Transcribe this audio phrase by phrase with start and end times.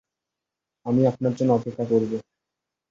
[0.85, 2.11] আমি আপনার জন্যে অপেক্ষা করব।